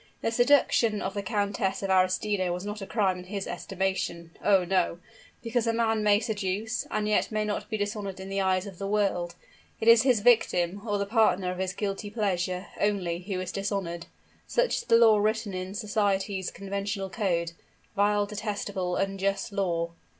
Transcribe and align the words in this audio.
The 0.23 0.31
seduction 0.31 0.99
of 0.99 1.13
the 1.13 1.21
Countess 1.21 1.83
of 1.83 1.91
Arestino 1.91 2.51
was 2.51 2.65
not 2.65 2.81
a 2.81 2.87
crime 2.87 3.19
in 3.19 3.25
his 3.25 3.45
estimation 3.45 4.31
oh! 4.43 4.65
no, 4.65 4.97
because 5.43 5.67
man 5.67 6.01
may 6.01 6.19
seduce, 6.19 6.87
and 6.89 7.07
yet 7.07 7.31
may 7.31 7.45
not 7.45 7.69
be 7.69 7.77
dishonored 7.77 8.19
in 8.19 8.27
the 8.27 8.41
eyes 8.41 8.65
of 8.65 8.79
the 8.79 8.87
world. 8.87 9.35
It 9.79 9.87
is 9.87 10.01
his 10.01 10.21
victim, 10.21 10.81
or 10.87 10.97
the 10.97 11.05
partner 11.05 11.51
of 11.51 11.59
his 11.59 11.73
guilty 11.73 12.09
pleasure, 12.09 12.65
only, 12.79 13.19
who 13.19 13.39
is 13.39 13.51
dishonored. 13.51 14.07
Such 14.47 14.77
is 14.77 14.83
the 14.85 14.97
law 14.97 15.19
written 15.19 15.53
in 15.53 15.75
society's 15.75 16.49
conventional 16.49 17.11
code. 17.11 17.51
Vile, 17.95 18.25
detestable, 18.25 18.95
unjust 18.95 19.51
law! 19.51 19.91